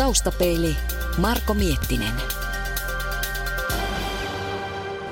[0.00, 0.76] Taustapeili
[1.18, 2.12] Marko Miettinen.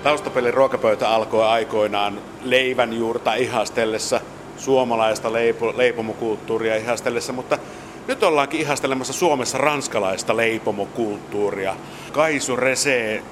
[0.03, 4.21] Taustapelin ruokapöytä alkoi aikoinaan leivän juurta ihastellessa,
[4.56, 7.59] suomalaista leipo, leipomokulttuuria ihastellessa, mutta
[8.06, 11.77] nyt ollaankin ihastelemassa Suomessa ranskalaista leipomokulttuuria.
[12.13, 13.23] Kaisu Rese,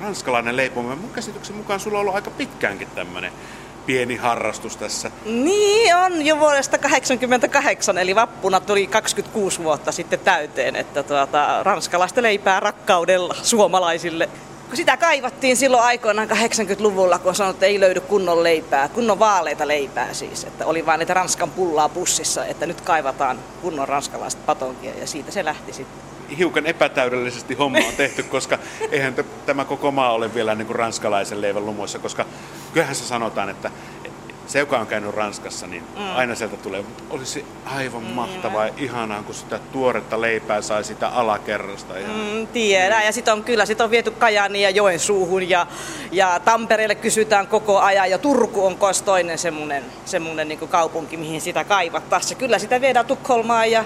[0.00, 0.96] ranskalainen leipomo.
[0.96, 3.32] Mun käsityksen mukaan sulla on ollut aika pitkäänkin tämmöinen
[3.86, 5.10] pieni harrastus tässä.
[5.24, 12.22] Niin on jo vuodesta 1988, eli vappuna tuli 26 vuotta sitten täyteen, että tuota, ranskalaista
[12.22, 14.28] leipää rakkaudella suomalaisille.
[14.68, 19.68] Kun sitä kaivattiin silloin aikoinaan 80-luvulla, kun sanottiin, että ei löydy kunnon leipää, kunnon vaaleita
[19.68, 20.44] leipää siis.
[20.44, 25.30] Että oli vain niitä Ranskan pullaa pussissa, että nyt kaivataan kunnon ranskalaista patonkia ja siitä
[25.30, 28.58] se lähti sitten hiukan epätäydellisesti homma on tehty, koska
[28.90, 29.14] eihän
[29.46, 32.26] tämä koko maa ole vielä niin kuin ranskalaisen leivän lumoissa, koska
[32.76, 33.70] kyllähän se sanotaan, että
[34.46, 36.16] se, joka on käynyt Ranskassa, niin mm.
[36.16, 38.08] aina sieltä tulee, olisi aivan mm.
[38.08, 41.94] mahtavaa ja ihanaa, kun sitä tuoretta leipää sai sitä alakerrasta.
[41.94, 45.66] Mm, tiedän, ja sitten on kyllä, sit on viety Kajani ja Joensuuhun ja,
[46.12, 51.40] ja Tampereelle kysytään koko ajan, ja Turku on kos toinen semmoinen, semmoinen niin kaupunki, mihin
[51.40, 52.38] sitä kaivattaisiin.
[52.38, 53.84] Kyllä sitä viedään Tukholmaan ja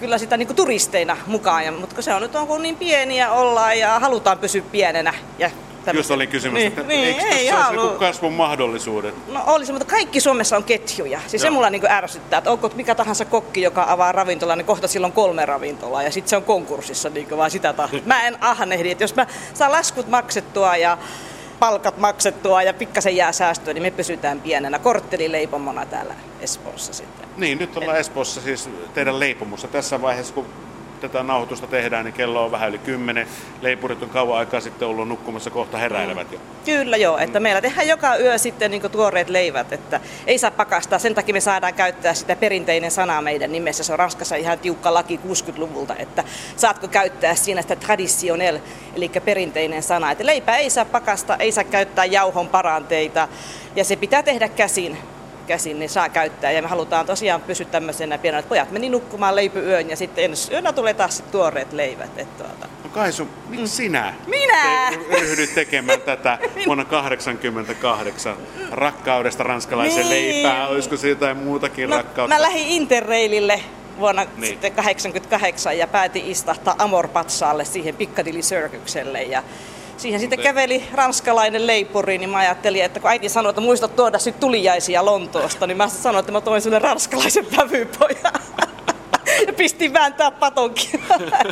[0.00, 3.78] kyllä sitä niin turisteina mukaan, ja, mutta se on nyt on kun niin pieniä ollaan
[3.78, 5.50] ja halutaan pysyä pienenä ja
[5.96, 9.14] Just oli kysymys, niin, että niin, eikö ei tässä olisi niin kasvun mahdollisuudet?
[9.28, 11.20] No olisi, mutta kaikki Suomessa on ketjuja.
[11.26, 11.46] Siis Joo.
[11.46, 15.12] se mulla niin ärsyttää, että onko mikä tahansa kokki, joka avaa ravintola, niin kohta silloin
[15.12, 18.00] kolme ravintolaa ja sitten se on konkurssissa niin vaan sitä tahtoa.
[18.06, 20.98] Mä en ahnehdi, että jos mä saan laskut maksettua ja
[21.58, 27.28] palkat maksettua ja pikkasen jää säästöä, niin me pysytään pienenä korttelileipomona täällä Espoossa sitten.
[27.36, 30.46] Niin, nyt ollaan Espoossa siis teidän leipomossa tässä vaiheessa, kun
[31.00, 33.26] tätä nauhoitusta tehdään, niin kello on vähän yli kymmenen.
[33.60, 36.38] Leipurit on kauan aikaa sitten ollut nukkumassa, kohta heräilevät jo.
[36.64, 37.42] Kyllä joo, että mm.
[37.42, 40.98] meillä tehdään joka yö sitten niin tuoreet leivät, että ei saa pakastaa.
[40.98, 43.84] Sen takia me saadaan käyttää sitä perinteinen sana meidän nimessä.
[43.84, 46.24] Se on Ranskassa ihan tiukka laki 60-luvulta, että
[46.56, 48.58] saatko käyttää siinä sitä traditionel,
[48.94, 50.10] eli perinteinen sana.
[50.10, 53.28] Että leipää ei saa pakasta, ei saa käyttää jauhon paranteita
[53.76, 54.98] ja se pitää tehdä käsin
[55.48, 56.52] käsin, niin saa käyttää.
[56.52, 60.52] Ja me halutaan tosiaan pysyä tämmöisenä pienenä, että pojat meni nukkumaan leipyöön ja sitten ensi
[60.52, 62.18] yönä tulee taas tuoreet leivät.
[62.18, 62.68] Että tuota.
[62.84, 63.68] No Kaisu, miksi mm.
[63.68, 64.90] sinä Minä?
[64.90, 68.36] Te ryhdyt tekemään tätä vuonna 1988
[68.70, 70.32] rakkaudesta ranskalaisen niin.
[70.32, 70.68] leipää?
[70.68, 72.34] Olisiko siitä jotain muutakin no, rakkautta?
[72.34, 73.60] Mä lähdin Interrailille
[73.98, 74.46] vuonna niin.
[74.46, 79.22] sitten 88 ja päätin istahtaa Amorpatsaalle siihen Piccadilly Circukselle.
[79.22, 79.42] Ja
[79.98, 84.18] Siihen sitten käveli ranskalainen leipuri, niin mä ajattelin, että kun äiti sanoi, että muista tuoda
[84.18, 88.34] sitten tulijaisia Lontoosta, niin mä sanoin, että mä toin sinne ranskalaisen pävypojan.
[89.46, 91.00] ja pistin vääntää patonkin.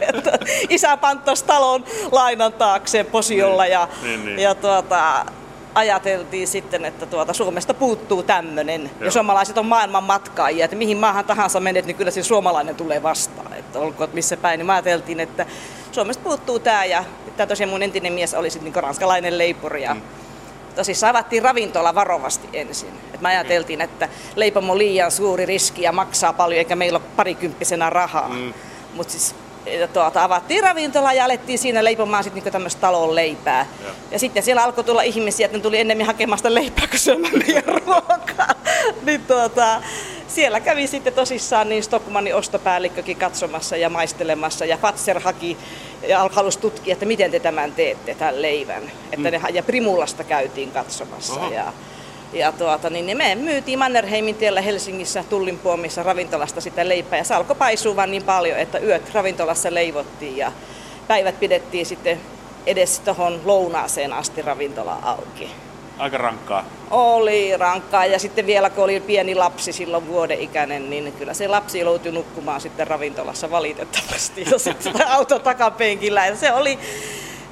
[0.68, 4.38] Isä panttas talon lainan taakse posiolla ja, niin, niin.
[4.38, 5.26] ja tuota,
[5.74, 8.90] ajateltiin sitten, että tuota, Suomesta puuttuu tämmöinen.
[9.00, 13.02] Ja suomalaiset on maailman matkaajia, että mihin maahan tahansa menet, niin kyllä se suomalainen tulee
[13.02, 13.52] vastaan.
[13.52, 15.46] Että olkoon missä päin, niin mä ajateltiin, että
[15.96, 17.04] Suomesta puuttuu tämä ja
[17.36, 20.02] tämä tosiaan mun entinen mies oli sitten niin ranskalainen leipuri ja mm.
[20.74, 22.88] tosissaan avattiin ravintola varovasti ensin.
[23.14, 27.06] Et me ajateltiin, että leipomo on liian suuri riski ja maksaa paljon eikä meillä ole
[27.16, 28.28] parikymppisenä rahaa.
[28.28, 28.54] Mm.
[28.94, 29.34] Mutta siis
[29.92, 33.66] tuota, avattiin ravintola ja alettiin siinä leipomaan sitten niinku tämmöistä talon leipää.
[33.84, 33.90] Ja.
[34.10, 37.32] ja sitten siellä alkoi tulla ihmisiä, että ne tuli ennemmin hakemasta leipää kuin syömään
[37.86, 38.54] ruokaa.
[39.02, 39.82] niin tuota,
[40.28, 45.56] siellä kävi sitten tosissaan niin Stockmannin ostopäällikkökin katsomassa ja maistelemassa ja Fatser haki
[46.08, 48.82] ja halusi tutkia, että miten te tämän teette, tämän leivän.
[49.12, 49.42] Että mm.
[49.42, 51.40] ne, ja Primulasta käytiin katsomassa.
[51.54, 51.72] Ja,
[52.32, 57.34] ja tuota, niin, niin me myytiin Mannerheimin tiellä Helsingissä tullinpuomissa ravintolasta sitä leipää ja se
[57.34, 60.52] alkoi paisua vaan niin paljon, että yöt ravintolassa leivottiin ja
[61.08, 62.20] päivät pidettiin sitten
[62.66, 65.50] edes tuohon lounaaseen asti ravintola auki.
[65.98, 66.64] Aika rankkaa.
[66.90, 71.48] Oli rankkaa ja sitten vielä kun oli pieni lapsi silloin vuoden ikäinen, niin kyllä se
[71.48, 76.26] lapsi joutui nukkumaan sitten ravintolassa valitettavasti ja sitten auto takapenkillä.
[76.26, 76.78] Ja se oli,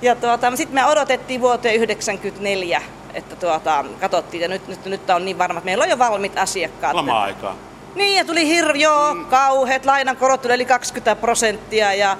[0.02, 2.82] ja tuota, sitten me odotettiin vuoteen 1994
[3.14, 6.38] että tuota, katsottiin, ja nyt, nyt, nyt on niin varma, että meillä on jo valmiit
[6.38, 6.94] asiakkaat.
[6.94, 7.56] Lama-aikaa.
[7.94, 9.26] Niin, ja tuli hirjo, mm.
[9.26, 12.16] kauheat, lainan korot tuli yli 20 prosenttia, ja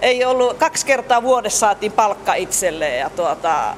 [0.00, 3.74] ei ollut, kaksi kertaa vuodessa saatiin palkka itselleen, ja tuota,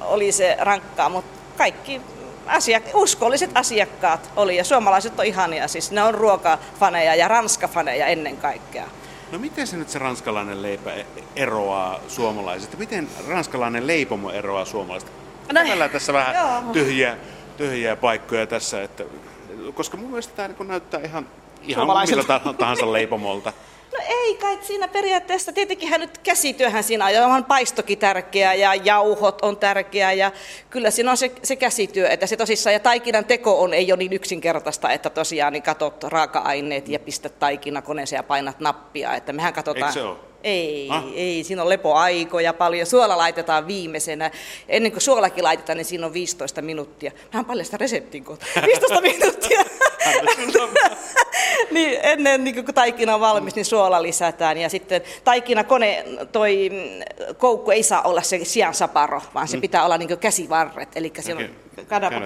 [0.00, 2.00] oli se rankkaa, mutta kaikki
[2.46, 8.36] asiak- uskolliset asiakkaat oli, ja suomalaiset on ihania, siis ne on ruokafaneja ja ranskafaneja ennen
[8.36, 8.86] kaikkea.
[9.32, 12.76] No miten se nyt se ranskalainen leipä e- eroaa suomalaisesta?
[12.76, 15.19] Miten ranskalainen leipomo eroaa suomalaisesta?
[15.52, 17.16] No, Kävellä tässä vähän tyhjiä,
[17.56, 19.04] tyhjiä paikkoja tässä, että,
[19.74, 21.26] koska mun mielestä tämä niin näyttää ihan,
[21.62, 23.52] ihan millä tahansa leipomolta.
[23.92, 28.74] No ei kai siinä periaatteessa, tietenkin nyt käsityöhän siinä on, ja on paistokin tärkeä ja
[28.74, 30.32] jauhot on tärkeä ja
[30.70, 33.98] kyllä siinä on se, se käsityö, että se tosissaan, ja taikinan teko on, ei ole
[33.98, 39.32] niin yksinkertaista, että tosiaan niin katot raaka-aineet ja pistät taikina koneeseen ja painat nappia, että
[39.32, 39.86] mehän katsotaan...
[39.86, 40.29] Eikö se ole?
[40.44, 41.04] Ei, ah.
[41.14, 42.86] ei, siinä on lepoaikoja paljon.
[42.86, 44.30] Suola laitetaan viimeisenä.
[44.68, 47.12] Ennen kuin suolakin laitetaan, niin siinä on 15 minuuttia.
[47.32, 48.46] Vähän paljasta reseptin kohta.
[48.66, 49.60] 15 minuuttia.
[51.70, 54.58] niin ennen niin kun taikina on valmis, niin suola lisätään.
[54.58, 56.70] Ja sitten taikina kone, toi
[57.38, 59.60] koukku ei saa olla se sian saparo, vaan se mm.
[59.60, 60.88] pitää olla niin käsivarret.
[60.94, 62.16] Eli siellä on kadapa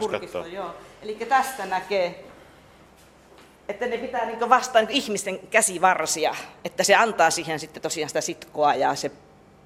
[0.52, 0.70] joo.
[1.02, 2.23] Eli tästä näkee
[3.68, 6.34] että ne pitää niin vastaa niin ihmisten käsivarsia,
[6.64, 9.10] että se antaa siihen sitten tosiaan sitä sitkoa ja se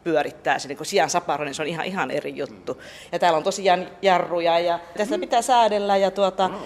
[0.04, 2.82] pyörittää se niin sian saparo, niin se on ihan, ihan eri juttu.
[3.12, 5.20] Ja täällä on tosiaan jarruja ja tästä mm.
[5.20, 6.58] pitää säädellä ja tuota, no.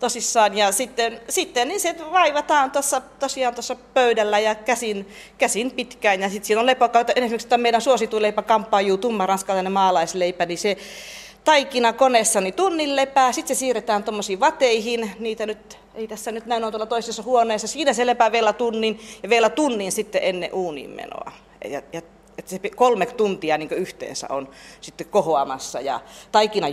[0.00, 0.56] tosissaan.
[0.56, 5.08] Ja sitten, sitten niin se vaivataan tuossa, tosiaan tuossa pöydällä ja käsin,
[5.38, 6.20] käsin pitkään.
[6.20, 10.76] Ja sitten siinä on lepokautta, esimerkiksi tämä meidän suosituleipä kamppaajuu, tumma ranskalainen maalaisleipä, niin se
[11.44, 16.46] taikina koneessa niin tunnin lepää, sitten se siirretään tuommoisiin vateihin, niitä nyt ei tässä nyt
[16.46, 20.54] näin on tuolla toisessa huoneessa, siinä se lepää vielä tunnin ja vielä tunnin sitten ennen
[20.54, 21.32] uuniin menoa.
[21.64, 22.02] Ja, ja
[22.38, 24.48] että se kolme tuntia niin yhteensä on
[24.80, 25.80] sitten kohoamassa.
[25.80, 26.00] Ja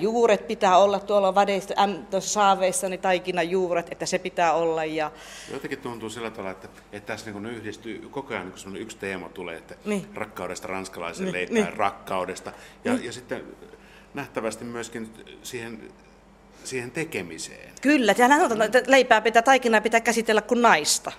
[0.01, 1.73] juuret pitää olla tuolla vadeissa,
[2.19, 3.01] saaveissa, niin
[3.49, 4.85] juuret, että se pitää olla.
[4.85, 5.11] Ja...
[5.51, 9.57] Jotenkin tuntuu sillä tavalla, että, että tässä niin yhdistyy koko ajan niin yksi teema tulee,
[9.57, 10.07] että niin.
[10.13, 11.33] rakkaudesta ranskalaisen niin.
[11.33, 11.77] leipään, niin.
[11.77, 12.51] rakkaudesta.
[12.85, 13.05] Ja, niin.
[13.05, 13.43] ja sitten
[14.13, 15.13] nähtävästi myöskin
[15.43, 15.91] siihen,
[16.63, 17.71] siihen tekemiseen.
[17.81, 21.11] Kyllä, täällä sanotaan, että leipää pitää, taikinaa pitää käsitellä kuin naista.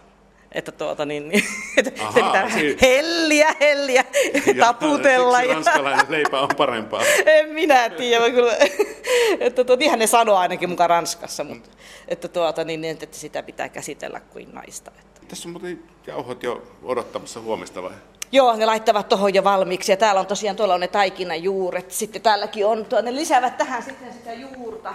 [0.53, 1.45] Että tuota niin, niin
[1.77, 4.05] että Aha, pitää si- helliä, helliä,
[4.47, 5.43] ja, taputella.
[5.43, 7.03] Ja ranskalainen leipä on parempaa.
[7.27, 8.57] en minä tiedä, kyllä.
[9.41, 11.71] että tuota, ihan ne sanoo ainakin mukaan Ranskassa, mutta
[12.09, 14.91] että, tuota, niin, että sitä pitää käsitellä kuin naista.
[15.01, 15.21] Että.
[15.29, 17.93] Tässä on muuten jauhot jo odottamassa huomista vai?
[18.33, 19.93] Joo, ne laittavat tuohon jo valmiiksi.
[19.93, 21.91] Ja täällä on tosiaan, tuolla on ne taikinajuuret.
[21.91, 24.95] Sitten täälläkin on, tuo, ne lisäävät tähän sitten sitä juurta.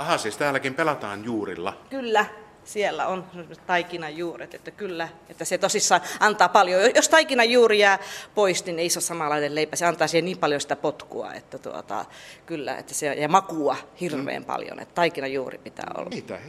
[0.00, 1.76] Aha, siis täälläkin pelataan juurilla.
[1.90, 2.26] Kyllä,
[2.64, 3.26] siellä on
[3.66, 6.82] taikinajuuret, että kyllä, että se tosissaan antaa paljon.
[6.94, 7.98] Jos taikinajuuri jää
[8.34, 9.76] pois, niin ei se ole samanlainen leipä.
[9.76, 12.04] Se antaa siihen niin paljon sitä potkua, että tuota,
[12.46, 14.46] kyllä, että se, ja makua hirveän mm.
[14.46, 16.10] paljon, että taikinajuuri pitää olla.
[16.12, 16.40] Ei tämä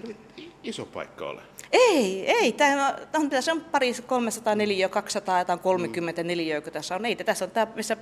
[0.64, 1.42] iso paikka ole.
[1.72, 2.52] Ei, ei.
[2.52, 6.28] Tämä on, tässä on pari 300 neliöä, 200 tai 30 mm.
[6.28, 7.06] neliöä, kun tässä on.
[7.06, 7.98] Ei, tässä on tämä, missä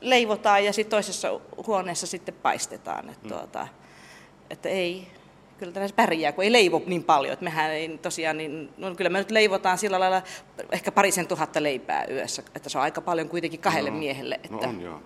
[0.00, 3.10] leivotaan ja sitten toisessa huoneessa sitten paistetaan.
[3.10, 3.28] Että, mm.
[3.28, 3.68] tuota,
[4.50, 5.06] että ei,
[5.58, 7.32] kyllä tässä pärjää, kun ei leivo niin paljon.
[7.32, 10.22] Että mehän ei tosiaan, niin, no kyllä me nyt leivotaan sillä lailla
[10.72, 14.40] ehkä parisen tuhatta leipää yössä, että se on aika paljon kuitenkin kahdelle no, miehelle.
[14.50, 15.02] No että, no on joo.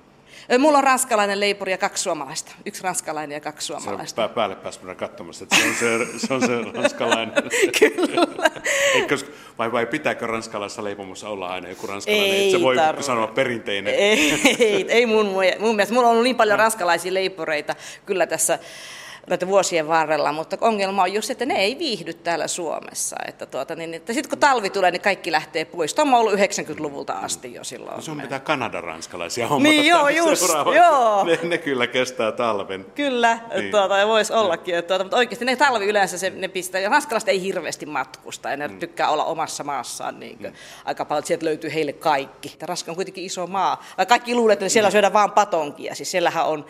[0.59, 2.53] Mulla on ranskalainen leipuri ja kaksi suomalaista.
[2.67, 4.23] Yksi ranskalainen ja kaksi suomalaista.
[4.23, 7.35] Se on päälle päässyt katsomassa, että se on se, se, on se ranskalainen.
[7.79, 8.51] Kyllä.
[8.95, 9.19] Eikö,
[9.59, 12.31] vai, vai pitääkö ranskalaisessa leipomossa olla aina joku ranskalainen?
[12.31, 13.03] Ei se voi tarvi.
[13.03, 13.95] sanoa perinteinen.
[13.95, 15.27] Ei, ei, ei mun,
[15.59, 15.95] mun mielestä.
[15.95, 17.75] Mulla on ollut niin paljon ranskalaisia leipureita
[18.07, 18.59] kyllä tässä
[19.27, 23.17] näiden vuosien varrella, mutta ongelma on just, että ne ei viihdy täällä Suomessa.
[23.29, 25.95] Että tuota, niin, että sitten kun talvi tulee, niin kaikki lähtee pois.
[25.95, 27.97] Tämä on ollut 90-luvulta asti jo silloin.
[27.97, 30.43] No se on pitää Kanadan ranskalaisia hommata Niin joo, just,
[30.75, 31.25] joo.
[31.25, 32.85] Ne, ne, kyllä kestää talven.
[32.95, 33.71] Kyllä, niin.
[33.71, 34.75] tuota, voisi ollakin.
[34.75, 38.51] Että, tuota, mutta oikeasti ne talvi yleensä se, ne pistää, ja ranskalaiset ei hirveästi matkusta,
[38.51, 38.79] ja ne mm.
[38.79, 40.53] tykkää olla omassa maassaan niin mm.
[40.85, 42.57] aika paljon, sieltä löytyy heille kaikki.
[42.63, 46.65] Ranska on kuitenkin iso maa, kaikki luulee, että siellä syödään vaan patonkia, siis siellähän on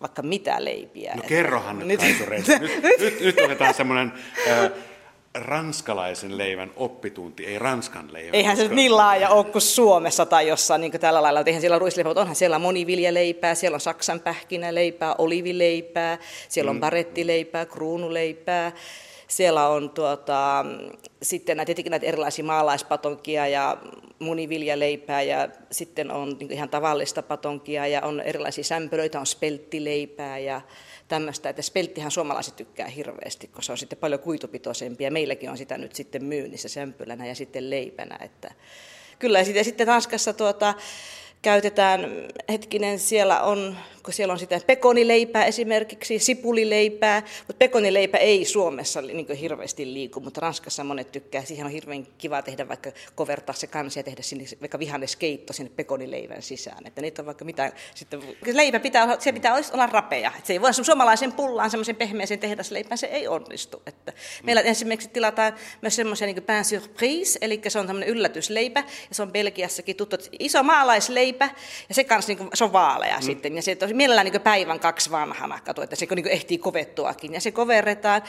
[0.00, 1.14] vaikka mitä leipiä.
[1.14, 2.18] No kerrohan nyt, nyt,
[2.58, 4.12] nyt, nyt, nyt otetaan semmoinen
[4.48, 4.70] äh,
[5.34, 8.34] ranskalaisen leivän oppitunti, ei ranskan leivän.
[8.34, 8.68] Eihän koska...
[8.68, 11.42] se niin laaja ole kuin Suomessa tai jossain niin kuin tällä lailla.
[11.46, 16.80] Eihän siellä ruisleipä, mutta onhan siellä moniviljaleipää, siellä on saksan pähkinäleipää, olivileipää, siellä on mm.
[16.80, 18.72] barettileipää, kruunuleipää.
[19.28, 20.64] Siellä on tuota,
[21.22, 23.78] sitten näitä, tietenkin näitä erilaisia maalaispatonkia ja
[24.18, 30.60] muniviljaleipää ja sitten on niin ihan tavallista patonkia ja on erilaisia sämpylöitä, on spelttileipää ja
[31.08, 35.58] tämmöistä, että spelttihän suomalaiset tykkää hirveästi, koska se on sitten paljon kuitupitoisempi ja meilläkin on
[35.58, 38.18] sitä nyt sitten myynnissä sämpylänä ja sitten leipänä.
[38.20, 38.54] Että
[39.18, 40.74] kyllä, ja sitten Tanskassa tuota,
[41.42, 42.06] käytetään,
[42.48, 43.76] hetkinen, siellä on
[44.08, 50.40] kun siellä on sitä pekonileipää esimerkiksi, sipulileipää, mutta pekonileipä ei Suomessa niin hirveästi liiku, mutta
[50.40, 51.44] Ranskassa monet tykkää.
[51.44, 55.72] Siihen on hirveän kiva tehdä vaikka kovertaa se kansi ja tehdä sinne vaikka vihanneskeitto sinne
[55.76, 56.86] pekonileivän sisään.
[56.86, 60.32] Että niitä on vaikka mitä, sitten, leipä pitää, se pitää olla rapea.
[60.36, 63.82] Että se ei voi suomalaisen pullaan, semmoisen pehmeisen tehdasleipään, se ei onnistu.
[63.86, 69.14] Että meillä esimerkiksi tilataan myös semmoisia niin pain surprise, eli se on tämmöinen yllätysleipä, ja
[69.14, 71.27] se on Belgiassakin tuttu, iso maalaisleipä,
[71.88, 73.22] ja se kanssa niin kuin, se on vaalea mm.
[73.22, 77.34] sitten, ja se tosi mielellään niin päivän kaksi vanhana, kato, että se niin ehtii kovettuakin.
[77.34, 78.22] Ja se koverretaan,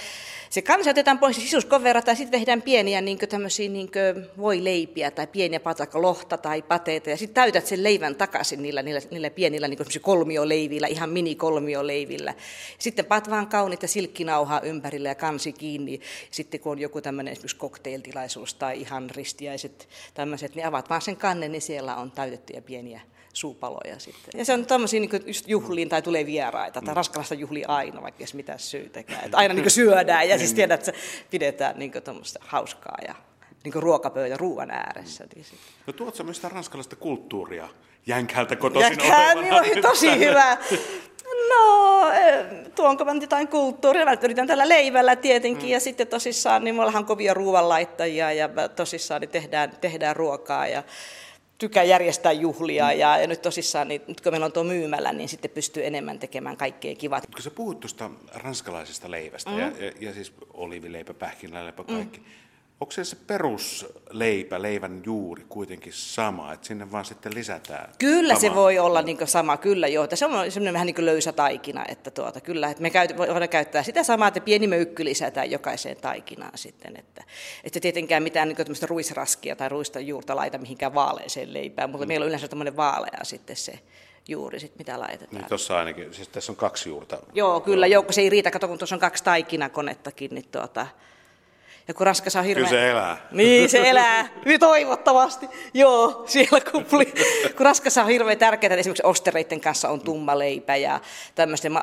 [0.50, 3.92] se kansi otetaan pois, se sisus koverrataan, sitten tehdään pieniä niin tämmöisiä niin
[4.62, 9.02] leipiä tai pieniä patakka lohta tai pateita, ja sitten täytät sen leivän takaisin niillä, niillä,
[9.12, 12.34] niillä pienillä niin kolmioleivillä, ihan mini-kolmioleivillä.
[12.80, 16.00] Sitten patvaan kaunit ja silkkinauhaa ympärillä ja kansi kiinni.
[16.32, 21.18] Sitten kun on joku tämmöinen esimerkiksi cocktailtilaisuus tai ihan ristiäiset tämmöiset, niin avaat vaan sen
[21.18, 22.89] kannen, niin siellä on täytettyjä pieniä
[23.34, 24.40] suupaloja sitten.
[24.40, 26.96] Ja se on tämmöisiä niin just juhliin tai tulee vieraita, tai mm.
[26.96, 29.26] Raskalasta juhli aina, vaikka jos mitään syytäkään.
[29.26, 30.56] Että aina niin syödään ja siis niin.
[30.56, 31.92] tiedät, että pidetään niin
[32.40, 33.16] hauskaa ja
[33.64, 35.28] niin ruokapöytä ruoan ääressä.
[35.36, 35.46] Niin
[35.88, 37.70] no tuotko myös sitä ranskalaista kulttuuria
[38.08, 40.58] jänkältä kotoisin Jänkää, niin tosi hyvä.
[41.50, 42.06] No,
[42.76, 45.72] tuonko mä jotain kulttuuria, mä yritän tällä leivällä tietenkin, mm.
[45.72, 50.84] ja sitten tosissaan, niin me ollaan kovia ruoanlaittajia, ja tosissaan niin tehdään, tehdään ruokaa, ja
[51.60, 53.00] tykkää järjestää juhlia mm.
[53.00, 56.20] ja, ja nyt tosissaan, niin, nyt kun meillä on tuo myymällä, niin sitten pystyy enemmän
[56.20, 57.22] tekemään kaikkea kivaa.
[57.22, 59.60] Kun sä puhut tuosta ranskalaisesta leivästä mm.
[59.60, 62.26] ja, ja, ja siis olivileipä, pähkinäleipä, kaikki, mm.
[62.82, 67.92] Onko se se perusleipä, leivän juuri kuitenkin sama, että sinne vaan sitten lisätään?
[67.98, 68.40] Kyllä sama.
[68.40, 70.08] se voi olla niin sama, kyllä joo.
[70.14, 73.50] Se on semmoinen vähän niin kuin löysä taikina, että tuota, kyllä, että me käyt, voidaan
[73.50, 77.00] käyttää sitä samaa, että pieni möykky lisätään jokaiseen taikinaan sitten.
[77.00, 77.24] Että,
[77.64, 82.08] että tietenkään mitään niin tämmöistä ruisraskia tai ruista juurta laita mihinkään vaaleeseen leipään, mutta mm.
[82.08, 83.80] meillä on yleensä tämmöinen vaalea sitten se
[84.28, 85.36] juuri, sit, mitä laitetaan.
[85.36, 87.18] Niin tuossa ainakin, siis tässä on kaksi juurta.
[87.34, 90.88] Joo, kyllä, joukko se ei riitä, kato kun tuossa on kaksi taikinakonettakin, niin tuota,
[91.90, 92.70] ja kun raskas on hirveän...
[92.70, 93.18] Kyllä se elää.
[93.32, 94.28] Niin, se elää.
[94.60, 95.50] Toivottavasti.
[95.74, 97.06] Joo, siellä kupli.
[97.58, 101.00] kun raskas on hirveän tärkeää, että esimerkiksi ostereiden kanssa on tumma leipä ja,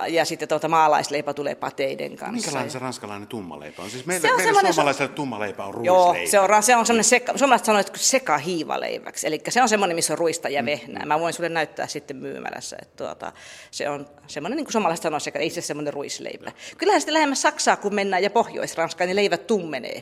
[0.09, 2.33] ja sitten tuota maalaisleipä tulee pateiden kanssa.
[2.33, 3.91] Minkälainen se ranskalainen tumma leipä on?
[3.91, 6.21] Siis meillä, se on meillä suomalaisella tumma leipä on ruisleipä.
[6.21, 9.27] Joo, se on, se on semmoinen seka, suomalaiset sanoo, että sekahiivaleiväksi.
[9.27, 10.67] Eli se on semmoinen, missä on ruista ja mm.
[10.67, 11.03] vehnää.
[11.03, 11.09] Mm.
[11.09, 12.77] Mä voin sulle näyttää sitten myymälässä.
[12.83, 13.33] Että tuota,
[13.71, 16.53] se on semmoinen, niin kuin suomalaiset sanoo, että ei se semmoinen ruisleipä.
[16.79, 19.96] Kyllähän sitten lähemmäs Saksaa, kun mennään ja Pohjois-Ranskaan, niin leivät tummenee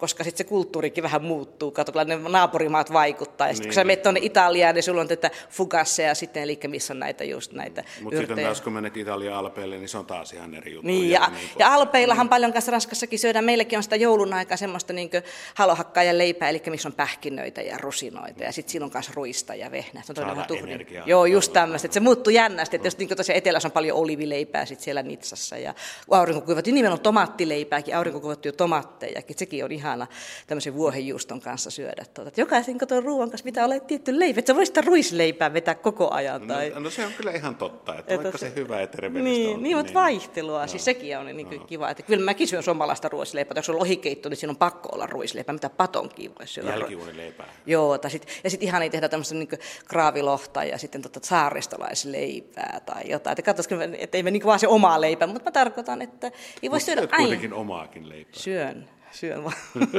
[0.00, 1.70] koska sitten se kulttuurikin vähän muuttuu.
[1.70, 3.48] Kato, kun ne naapurimaat vaikuttaa.
[3.48, 6.58] Ja sitten niin, kun sä menet tuonne Italiaan, niin sulla on tätä fugasseja sitten, eli
[6.66, 10.06] missä on näitä just näitä Mutta sitten taas kun menet Italiaan Alpeille, niin se on
[10.06, 10.86] taas ihan eri juttu.
[10.86, 12.30] Niin, ja, ja, niin ja Alpeillahan niin.
[12.30, 13.44] paljon kanssa Ranskassakin syödään.
[13.44, 15.10] Meilläkin on sitä joulun aikaa semmoista niin
[15.54, 18.44] halohakkaa ja leipää, eli missä on pähkinöitä ja rusinoita.
[18.44, 20.02] Ja sitten siinä on myös ruista ja vehnää.
[20.02, 21.06] Se on todella energiaa.
[21.06, 21.88] Joo, just tämmöistä.
[21.90, 22.76] Se muuttuu jännästi.
[22.76, 25.74] Että jos niin tosiaan etelässä on paljon olivileipää sitten siellä Nitsassa ja
[26.10, 29.19] aurinkokuivattu, niin on tomaattileipääkin, aurinkokuivattuja tomaatteja.
[29.36, 30.06] Sekin on ihana
[30.46, 32.04] tämmöisen vuohenjuuston kanssa syödä.
[32.14, 32.40] Tuota.
[32.40, 34.38] Jokaisen katon ruoan kanssa pitää olla tietty leipä.
[34.38, 36.46] Että sä voisit sitä ruisleipää vetää koko ajan.
[36.46, 36.70] Tai...
[36.70, 39.38] No, no, se on kyllä ihan totta, että, että vaikka se, se hyvä ja terveellistä
[39.38, 39.62] niin, on.
[39.62, 40.60] Niin, mutta niin, vaihtelua.
[40.60, 40.66] No.
[40.66, 41.64] Siis sekin on niin no.
[41.64, 41.90] kiva.
[41.90, 43.52] Että kyllä mäkin syön suomalaista ruisleipää.
[43.56, 45.52] Jos on lohikeitto, niin siinä on pakko olla ruisleipää.
[45.52, 46.70] Mitä patonkin voi syödä.
[46.70, 47.46] Jälkiuunileipää.
[47.66, 49.48] Joo, tai sit, ja sitten ihan ei tehdä tämmöistä niin
[49.88, 53.32] kraavilohta ja sitten tota saaristolaisleipää tai jotain.
[53.32, 56.30] Että katsotaan, että ei me niin vaan se omaa leipää, mutta mä tarkoitan, että
[56.62, 57.16] ei voi syödä aina.
[57.16, 58.40] kuitenkin omaakin leipää.
[58.40, 59.56] Syön syön vaan.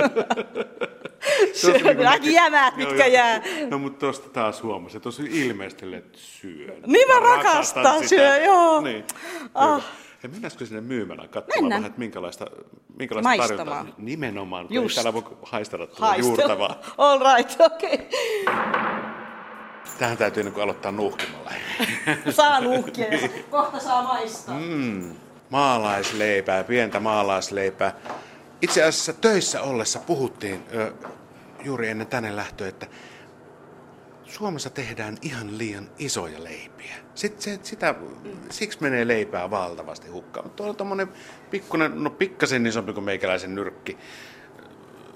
[1.54, 3.42] syön niin kuin jämät, mitkä joo, jää.
[3.70, 6.82] No mutta tuosta taas huomasin, että tuossa ilmeisesti, että syön.
[6.88, 8.82] Niin mä, mä rakastan syö, joo.
[8.82, 9.04] Niin.
[9.54, 9.84] Ah.
[10.24, 12.46] Ja mennäisikö sinne myymälään katsomaan vähän, että minkälaista,
[13.00, 13.86] minkälaista tarjontaa?
[13.98, 14.96] Nimenomaan, kun Just.
[14.96, 16.82] täällä voi haistella tuota juurtavaa.
[16.98, 17.94] All right, okei.
[17.94, 18.06] Okay.
[20.00, 21.52] Tähän täytyy niin aloittaa nuhkimalla.
[22.30, 23.06] saa nuhkia,
[23.50, 24.60] kohta saa maistaa.
[24.60, 25.16] Mm,
[25.50, 27.94] maalaisleipää, pientä maalaisleipää.
[28.62, 30.94] Itse asiassa töissä ollessa puhuttiin ö,
[31.64, 32.88] juuri ennen tänne lähtöä, että
[34.24, 36.96] Suomessa tehdään ihan liian isoja leipiä.
[37.16, 37.96] Sitten se, sitä,
[38.50, 40.50] siksi menee leipää valtavasti hukkaan.
[40.50, 41.08] Tuolla on tuommoinen
[41.52, 43.98] pikkunen, no pikkasen isompi kuin meikäläisen nyrkki,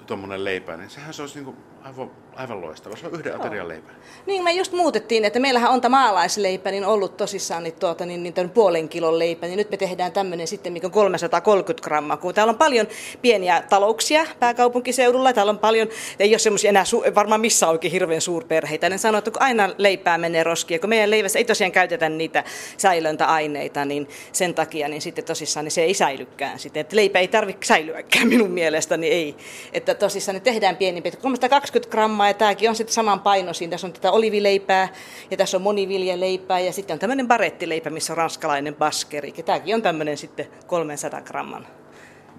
[0.06, 2.96] tuommoinen leipä, niin sehän se olisi niin kuin aivan, aivan loistava.
[2.96, 3.90] Se on yhden aterian leipä.
[4.26, 8.22] Niin, me just muutettiin, että meillähän on tämä maalaisleipä niin ollut tosissaan niin, tuota, niin,
[8.22, 12.16] niin tämän puolen kilon leipä, niin nyt me tehdään tämmöinen sitten, mikä on 330 grammaa,
[12.16, 12.86] kun täällä on paljon
[13.22, 18.20] pieniä talouksia pääkaupunkiseudulla, täällä on paljon, ei ole semmoisia enää su- varmaan missä oikein hirveän
[18.20, 22.08] suurperheitä, niin sanoo, että kun aina leipää menee roskia, kun meidän leivässä ei tosiaan käytetä
[22.08, 22.44] niitä
[22.76, 27.28] säilöntäaineita, niin sen takia niin sitten tosissaan niin se ei säilykään sitten, että leipä ei
[27.28, 29.36] tarvitse säilyäkään minun mielestäni, ei,
[29.72, 33.70] että tosissaan niin tehdään pienimpiä, 320 20 grammaa ja tämäkin on sitten saman painoisin.
[33.70, 34.88] Tässä on tätä olivileipää
[35.30, 39.34] ja tässä on moniviljaleipää ja sitten on tämmöinen barettileipä, missä on ranskalainen baskeri.
[39.36, 41.66] Ja tämäkin on tämmöinen sitten 300 gramman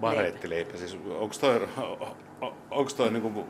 [0.00, 1.68] Barettileipä, siis onko toi,
[2.70, 3.44] onko toi niinku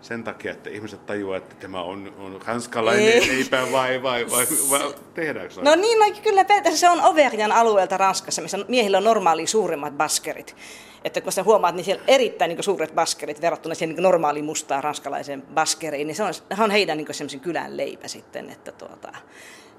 [0.00, 3.28] sen takia, että ihmiset tajuaa, että tämä on, on ranskalainen ei.
[3.28, 5.62] leipä vai, vai, vai, vai tehdäänkö se?
[5.62, 10.56] No niin, no, kyllä se on Auvergnan alueelta Ranskassa, missä miehillä on normaali suuremmat baskerit.
[11.04, 14.84] Että kun sä huomaat, niin siellä erittäin niin suuret baskerit verrattuna siihen niin normaaliin mustaan
[14.84, 19.12] ranskalaiseen baskeriin, niin se on, on heidän niin semmoisen kylän leipä sitten, että tuota,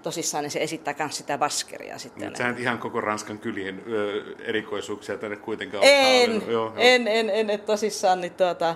[0.04, 2.28] tosissaan niin se esittää myös sitä baskeria sitten.
[2.28, 6.74] Niin, sä ihan koko Ranskan kylien ö, erikoisuuksia tänne kuitenkaan en, joo, joo.
[6.78, 8.76] en, en, en, en, tosissaan, niin tuota,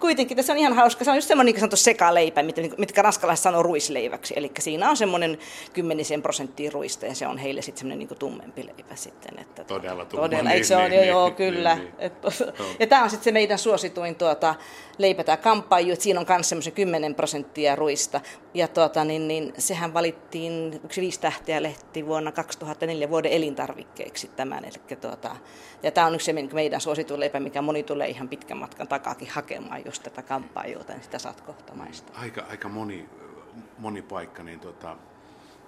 [0.00, 1.04] kuitenkin tässä on ihan hauska.
[1.04, 2.42] Se on just semmoinen niin sanottu sekaleipä,
[2.78, 4.34] mitkä ranskalaiset sanoo ruisleiväksi.
[4.36, 5.38] Eli siinä on semmoinen
[5.72, 9.38] kymmenisen prosenttia ruista ja se on heille sitten semmoinen niin tummempi leipä sitten.
[9.38, 10.24] Että tuota, todella tumma.
[10.24, 10.88] Todella, eikö se niin, ole?
[10.88, 11.74] Niin, joo, niin, kyllä.
[11.74, 11.94] Niin, niin.
[11.98, 12.28] Että,
[12.80, 14.54] ja tämä on sitten se meidän suosituin tuota,
[14.98, 18.20] leipä, tämä kamppaiju, että siinä on myös semmoisen 10 prosenttia ruista.
[18.54, 24.64] Ja tuota, niin, niin, sehän valittiin yksi viisi tähteä lehti vuonna 2004 vuoden elintarvikkeeksi tämän.
[24.64, 25.36] Eli, tuota,
[25.82, 29.84] ja tämä on yksi meidän suosituin leipä, mikä moni tulee ihan pitkän matkan takaakin hakemaan
[29.84, 32.20] just tätä kamppailuutta, niin sitä saat kohta maistaa.
[32.20, 33.08] Aika, aika moni,
[33.78, 34.96] moni paikka, niin tota,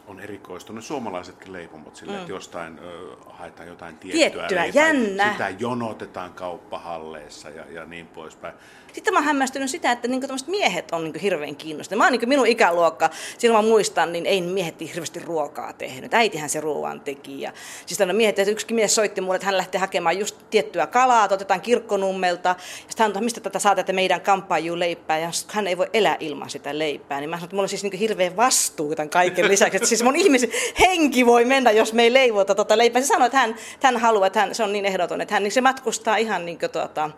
[0.06, 2.18] on erikoistunut suomalaisetkin leipomot sille, mm.
[2.18, 5.32] että jostain ö, haetaan jotain tiettyä, tiettyä leipää, jännä.
[5.32, 8.54] sitä jonotetaan kauppahalleissa ja, ja niin poispäin.
[8.92, 11.98] Sitten mä oon hämmästynyt sitä, että niinku miehet on niinku hirveän kiinnostuneet.
[11.98, 16.14] Mä oon niinku minun ikäluokka, silloin mä muistan, niin ei miehet hirveästi ruokaa tehnyt.
[16.14, 17.40] Äitihän se ruoan teki.
[17.40, 17.52] Ja,
[17.86, 21.28] siis on miehet, että yksi mies soitti mulle, että hän lähtee hakemaan just tiettyä kalaa,
[21.30, 22.48] otetaan kirkkonummelta.
[22.48, 22.54] Ja
[22.88, 25.18] sitten hän on, mistä tätä saatatte meidän kamppaijuun leipää.
[25.18, 27.20] Ja hän ei voi elää ilman sitä leipää.
[27.20, 29.95] Niin mä sanoin, että mulla on siis niinku hirveä vastuu tämän kaiken lisäksi.
[29.96, 30.50] Siis mun ihmisen
[30.80, 33.02] henki voi mennä, jos me ei leivota tota leipää.
[33.02, 35.52] Se sanoi, että hän, hän haluaa, että hän, se on niin ehdoton, että hän niin
[35.52, 37.10] se matkustaa ihan niin kuin, tuota,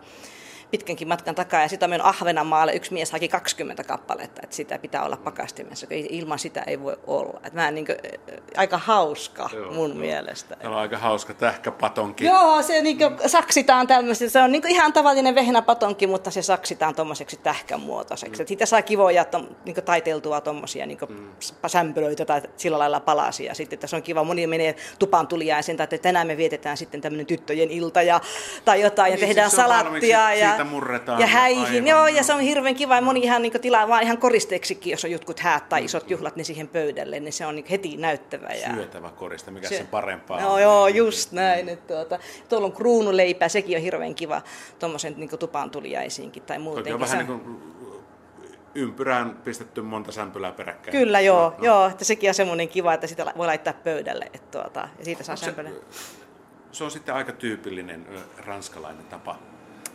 [0.71, 1.61] pitkänkin matkan takaa.
[1.61, 5.87] Ja sitten on Ahvenanmaalle yksi mies haki 20 kappaletta, että sitä pitää olla pakastimessa.
[5.89, 7.39] Ilman sitä ei voi olla.
[7.43, 7.97] Että mä niin kuin,
[8.57, 9.99] aika hauska joo, mun joo.
[9.99, 10.55] mielestä.
[10.55, 12.25] Tämä on aika hauska tähkäpatonki.
[12.25, 14.29] Joo, se niin kuin, saksitaan tämmöistä.
[14.29, 18.43] Se on niin kuin ihan tavallinen vehnäpatonki, mutta se saksitaan tuommoiseksi tähkän muotoiseksi.
[18.43, 18.47] Mm.
[18.47, 19.25] Siitä saa kivoja
[19.65, 21.29] niin kuin taiteltua tuommoisia niin mm.
[21.67, 23.53] sämpylöitä tai sillä lailla palasia.
[23.53, 27.71] Sitten tässä on kiva, moni menee tupaan tuliaisen, että tänään me vietetään sitten tämmöinen tyttöjen
[27.71, 28.21] ilta ja,
[28.65, 30.33] tai jotain niin, ja tehdään siis salattia.
[30.33, 31.19] Ja, siitä murretaan.
[31.19, 32.95] Ja häihin, aivan, joo, ja se on hirveän kiva.
[32.95, 36.35] Ja moni ihan niin tilaa vaan ihan koristeeksikin, jos on jotkut häät tai isot juhlat,
[36.35, 38.47] niin siihen pöydälle, niin se on niin heti näyttävä.
[38.47, 38.73] Ja...
[38.73, 40.61] Syötävä koriste, mikä se, se parempaa joo, on.
[40.61, 41.69] Joo, just näin.
[41.69, 44.41] Että tuota, tuolla on kruunuleipä, sekin on hirveän kiva
[44.79, 46.93] tuommoisen niin tupaan tuliaisiinkin tai muutenkin.
[46.93, 47.61] on vähän niin kuin
[48.75, 50.97] ympyrään pistetty monta sämpylää peräkkäin.
[50.97, 54.61] Kyllä joo, no, joo, että sekin on semmoinen kiva, että sitä voi laittaa pöydälle että
[54.61, 55.71] tuota, ja siitä saa sämpylää.
[55.71, 55.79] Se,
[56.71, 59.35] se on sitten aika tyypillinen ranskalainen tapa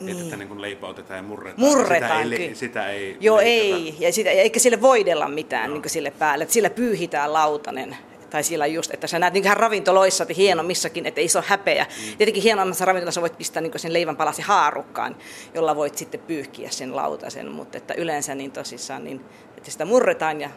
[0.00, 0.20] niin.
[0.20, 1.60] Että niin kuin otetaan ja murretaan.
[1.60, 3.96] Murretaan, sitä ei, sitä ei Joo, ei.
[3.98, 6.44] Ja sitä, eikä sille voidella mitään niin sille päälle.
[6.44, 7.96] Että sillä pyyhitään lautanen
[8.34, 11.44] tai siellä just, että sä näet niin ravintoloissa, että hieno missakin, että ei se ole
[11.48, 11.84] häpeä.
[11.84, 12.16] Mm.
[12.16, 15.16] Tietenkin hienommassa ravintolassa voit pistää niin sen leivän palasi haarukkaan,
[15.54, 19.24] jolla voit sitten pyyhkiä sen lautasen, mutta että yleensä niin tosissaan, niin,
[19.56, 20.50] että sitä murretaan ja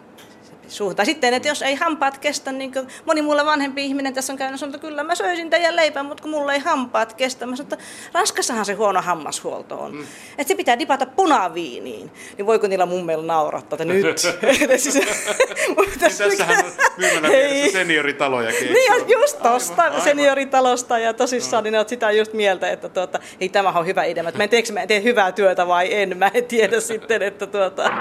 [0.68, 0.96] suuhun.
[0.96, 4.38] Tai sitten, että jos ei hampaat kestä, niin kuin moni mulle vanhempi ihminen tässä on
[4.38, 7.46] käynyt, että kyllä mä söisin teidän leipää, mutta kun mulla ei hampaat kestä.
[7.46, 9.96] Mä sanon, että Ranskassahan se huono hammashuolto on.
[9.96, 10.04] Mm.
[10.38, 12.12] Että se pitää dipata punaviiniin.
[12.38, 14.18] Niin voiko niillä mummeilla naurattaa, että nyt?
[14.78, 18.74] siis, niin tässähän on senioritalojakin.
[18.74, 21.64] Niin, just tosta aivan, senioritalosta ja tosissaan no.
[21.64, 24.24] niin ne on sitä just mieltä, että tuota, ei tämä on hyvä idea.
[24.24, 26.18] Mä en tiedä, mä teen hyvää työtä vai en.
[26.18, 27.92] Mä en tiedä sitten, että tuota...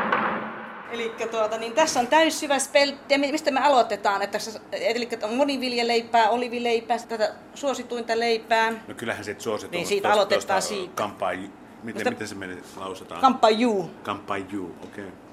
[0.90, 3.18] Eli tuota, niin tässä on täyssyvä speltti.
[3.18, 4.22] Mistä me aloitetaan?
[4.22, 8.70] Että tässä, eli on moniviljeleipää, olivileipää, tätä suosituinta leipää.
[8.70, 9.77] No kyllähän siitä suosituinta.
[9.77, 10.94] Niin siitä aloitetaan siitä.
[10.94, 11.51] Kampai,
[11.83, 13.20] miten, miten se meni lausutaan?
[13.20, 13.90] Kampaju.
[14.03, 15.05] Kampaju, okei.
[15.05, 15.25] Okay.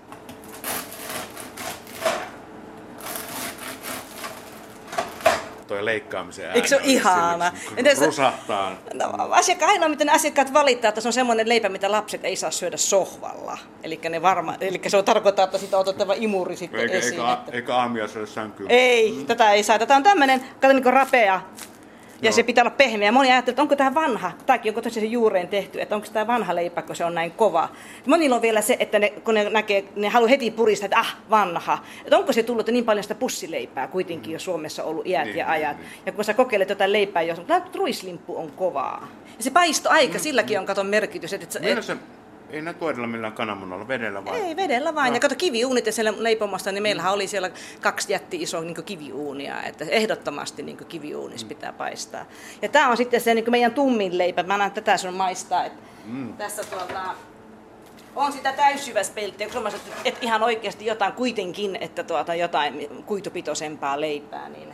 [5.73, 6.55] Toi leikkaamisen ääni.
[6.55, 7.51] Eikö se ole ihana?
[7.77, 8.71] Entäs, rusahtaa.
[8.93, 12.51] No, asiakka, ainoa, miten asiakkaat valittaa, että se on semmoinen leipä, mitä lapset ei saa
[12.51, 13.57] syödä sohvalla.
[13.83, 17.19] Eli, ne varma, eli se on tarkoittaa, että sitä on otettava imuri sitten eikä, esiin.
[17.19, 17.51] Eikä, että...
[17.51, 18.71] eikä aamia syödä sänkyyn.
[18.71, 19.25] Ei, mm.
[19.25, 19.79] tätä ei saa.
[19.79, 21.41] Tätä on tämmöinen, kato niin rapea
[22.23, 22.35] ja Joo.
[22.35, 23.11] se pitää olla pehmeä.
[23.11, 26.55] Moni ajattelee, että onko tämä vanha, tämäkin onko tosiaan juureen tehty, että onko tämä vanha
[26.55, 27.69] leipä, kun se on näin kova.
[28.07, 31.17] Monilla on vielä se, että ne, kun ne näkee, ne haluaa heti puristaa, että ah,
[31.29, 31.83] vanha.
[32.03, 35.49] Että onko se tullut niin paljon sitä pussileipää kuitenkin jo Suomessa ollut iät niin, ja
[35.49, 35.77] ajat.
[35.77, 36.01] Niin, niin.
[36.05, 37.41] Ja kun sä kokeilet jotain leipää, jos
[37.75, 39.07] ruislimppu on kovaa.
[39.37, 41.33] Ja se paisto aika, mm, silläkin on katon merkitys.
[41.33, 42.22] Että, että, että,
[42.53, 44.39] ei ne tuodella millään kananmunalla, vedellä vai?
[44.39, 45.09] Ei, vedellä vain.
[45.09, 45.15] No.
[45.15, 49.63] Ja kato kiviuunit ja siellä leipomassa, niin meillähän oli siellä kaksi jätti iso niin kiviuunia,
[49.63, 51.49] että ehdottomasti niin kiviuunissa mm.
[51.49, 52.25] pitää paistaa.
[52.61, 54.43] Ja tämä on sitten se niin meidän tummin leipä.
[54.43, 56.33] Mä annan tätä sun maistaa, että mm.
[56.33, 57.01] tässä tuota,
[58.15, 64.49] on sitä täyssyväspelttiä, kun että, että ihan oikeasti jotain kuitenkin, että tuota, jotain kuitupitoisempaa leipää.
[64.49, 64.69] Niin...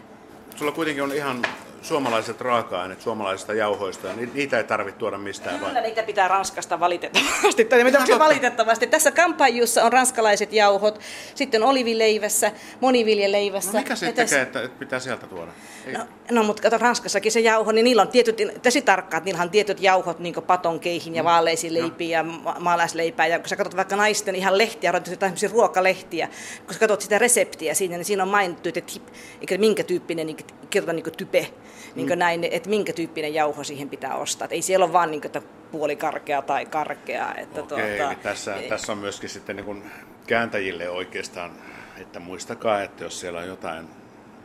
[0.56, 1.42] Sulla kuitenkin on ihan
[1.82, 7.66] suomalaiset raaka-aineet suomalaisista jauhoista, niin niitä ei tarvitse tuoda mistään Kyllä niitä pitää Ranskasta valitettavasti.
[7.66, 8.88] Tai mitä no, valitettavasti.
[8.88, 11.00] Tässä kampanjussa on ranskalaiset jauhot,
[11.36, 13.72] sitten olivileivässä, moniviljeleivässä.
[13.72, 15.52] No mikä se tekee, että pitää sieltä tuoda?
[15.98, 19.50] No, no, mutta kato, Ranskassakin se jauho, niin niillä on tietyt, tosi tarkkaat, niillä on
[19.50, 21.26] tietyt jauhot niin patonkeihin ja mm.
[21.26, 22.18] vaaleisiin leipiin no.
[22.18, 23.28] ja ma- maalaisleipää.
[23.28, 26.30] Ja kun sä katsot vaikka naisten ihan lehtiä, jotain ruokalehtiä,
[26.66, 30.38] kun sä katsot sitä reseptiä siinä, niin siinä on mainittu, että minkä tyyppinen niin,
[30.70, 31.48] kerta, niin type,
[31.96, 32.18] niin mm.
[32.18, 34.46] näin, että minkä tyyppinen jauho siihen pitää ostaa.
[34.46, 37.36] Et ei siellä ole vaan niin kuin, että puolikarkea tai karkea.
[37.36, 38.70] Että Okei, tuota, niin tässä, ei.
[38.70, 39.84] tässä on myöskin sitten niin kuin
[40.28, 41.52] kääntäjille oikeastaan,
[42.02, 43.88] että muistakaa, että jos siellä on jotain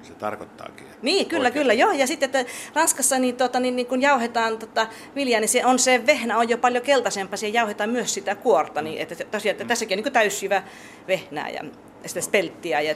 [0.03, 0.87] se tarkoittaakin.
[1.03, 1.63] Niin, kyllä, oikein.
[1.63, 1.93] kyllä, joo.
[1.93, 5.79] Ja sitten, että Ranskassa niin, tota, niin, niin kun jauhetaan tota, viljaa, niin se on
[5.79, 8.83] se vehnä on jo paljon keltaisempaa, siihen jauhetaan myös sitä kuorta.
[8.83, 10.63] Niin, että tosiaan, että tässäkin on niin täyssyvä
[11.09, 11.65] vehnää ja
[12.07, 12.95] sitä spelttiä ja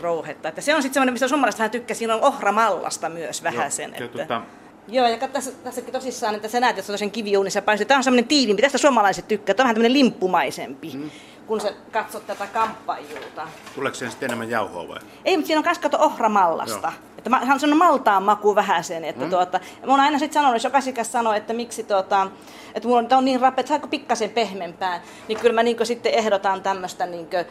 [0.00, 0.48] rouhetta.
[0.48, 3.94] Että se on sitten semmoinen, mistä suomalaiset vähän tykkää, siinä on ohramallasta myös vähän sen.
[3.94, 4.08] Että...
[4.08, 4.42] Tuota...
[4.88, 7.86] Joo, ja tässä, tässäkin tosissaan, että sä näet, että se on kiviuunissa paistuu.
[7.86, 9.54] Tämä on semmoinen tiivimpi, tästä suomalaiset tykkää.
[9.54, 10.92] Tämä on vähän tämmöinen limppumaisempi.
[10.94, 11.10] Mm
[11.50, 13.48] kun sä katsot tätä kamppailuuta.
[13.74, 14.98] Tuleeko siihen sitten enemmän jauhoa vai?
[15.24, 16.92] Ei, mutta siinä on kaskato ohramallasta.
[16.92, 17.09] Joo.
[17.20, 17.40] Että mä,
[17.72, 19.30] on maltaan maku vähän sen, että mm.
[19.30, 22.26] tuota, mä oon aina sitten sanonut, jos jokaisikas sanoo, että miksi tuota,
[22.74, 26.14] että mulla on, on niin rapea, että saako pikkasen pehmempää, niin kyllä mä niin sitten
[26.14, 27.44] ehdotan tämmöistä niin kuin,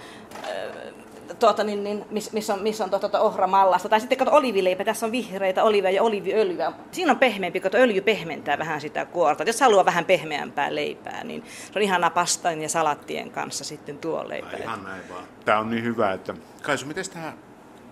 [1.40, 3.90] tuota, niin, niin, missä miss on, miss on tuota, tuota ohramallasta.
[3.90, 6.72] Tai sitten kato olivileipä, tässä on vihreitä olivia ja oliviöljyä.
[6.92, 9.44] Siinä on pehmeämpi, kun öljy pehmentää vähän sitä kuorta.
[9.44, 14.30] Jos haluaa vähän pehmeämpää leipää, niin se on ihana pastan ja salattien kanssa sitten tuo
[14.30, 14.58] leipä.
[14.58, 15.24] Ihan näin vaan.
[15.46, 17.34] Tämä on niin hyvä, että Kaisu, miten tämä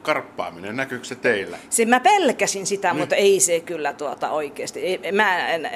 [0.01, 1.57] karppaaminen, näkyykö se teillä?
[1.69, 2.99] Se, mä pelkäsin sitä, niin.
[2.99, 4.99] mutta ei se kyllä tuota oikeasti.
[5.11, 5.69] Mä en,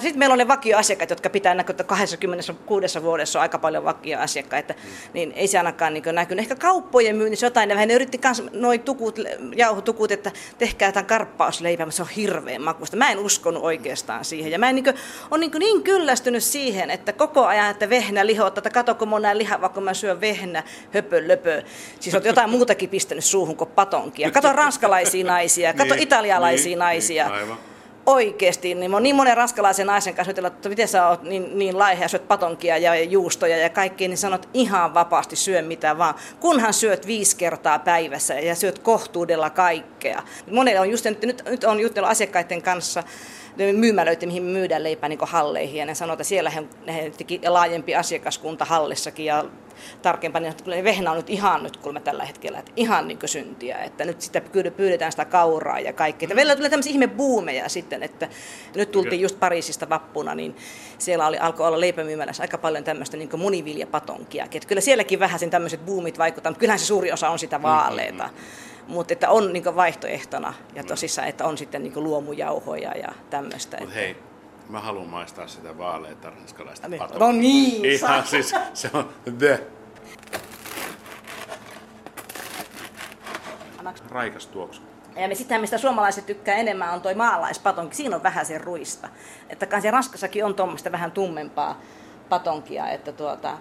[0.00, 4.74] sitten meillä on ne vakioasiakkaat, jotka pitää näkyä, että 26 vuodessa on aika paljon vakioasiakkaita,
[4.74, 4.90] mm.
[5.12, 6.42] niin ei se ainakaan niin näkynyt.
[6.42, 9.18] Ehkä kauppojen myynnissä jotain, ne vähän ne yritti myös noin tukut,
[9.56, 12.96] jauhotukut, että tehkää tämän karppausleipää, mutta se on hirveän makuista.
[12.96, 14.52] Mä en uskonut oikeastaan siihen.
[14.52, 14.96] Ja mä en niin kuin,
[15.30, 19.38] on niin, niin kyllästynyt siihen, että koko ajan, että vehnä lihottaa, että kato, kun mä
[19.38, 20.62] liha, vaikka mä syön vehnä,
[20.94, 21.62] höpö, löpö.
[22.00, 24.30] Siis on jotain muutakin pistänyt suuhun kuin patonkia.
[24.30, 27.24] Kato ranskalaisia naisia, kato niin, italialaisia niin, naisia.
[27.24, 27.71] Niin, aivan
[28.06, 31.78] oikeasti, niin oon niin monen raskalaisen naisen kanssa jutella, että miten sä oot niin, niin
[31.78, 36.74] laiha syöt patonkia ja juustoja ja kaikki, niin sanot ihan vapaasti syö mitä vaan, kunhan
[36.74, 40.22] syöt viisi kertaa päivässä ja syöt kohtuudella kaikkea.
[40.50, 43.02] Monelle on just, nyt, nyt on juttellut asiakkaiden kanssa,
[43.56, 45.76] myymälöitä, mihin myydään leipää niin halleihin.
[45.76, 49.44] Ja ne sanoo, että siellä he, he teki laajempi asiakaskunta hallissakin ja
[50.02, 53.78] tarkempaa, niin että vehnä on nyt ihan nyt kulma tällä hetkellä, että ihan niin syntiä,
[53.78, 54.42] että nyt sitä
[54.76, 56.28] pyydetään sitä kauraa ja kaikkea.
[56.28, 56.36] Mm.
[56.36, 58.28] Välillä tulee tämmöisiä ihme buumeja sitten, että
[58.74, 60.56] nyt tultiin just Pariisista vappuna, niin
[60.98, 64.44] siellä oli, alkoi olla leipämyymälässä aika paljon tämmöistä niin muniviljapatonkia.
[64.44, 67.58] Että kyllä sielläkin vähän sen tämmöiset buumit vaikuttavat, mutta kyllähän se suuri osa on sitä
[67.58, 68.24] mm, vaaleita.
[68.24, 73.76] Mm-hmm mutta että on niin vaihtoehtona ja tosissaan, että on sitten niin luomujauhoja ja tämmöistä.
[73.80, 74.16] Mutta hei,
[74.68, 77.02] mä haluan maistaa sitä vaaleita ranskalaista niin.
[77.18, 77.84] No niin!
[77.84, 79.66] Ihan siis, se on the.
[84.10, 84.82] Raikas tuoksu.
[85.16, 87.96] Ja me sitä, mistä suomalaiset tykkää enemmän, on toi maalaispatonki.
[87.96, 89.08] Siinä on vähän sen ruista.
[89.48, 91.80] Että kanssa Ranskassakin on tuommoista vähän tummempaa
[92.28, 93.58] patonkia, että tuota,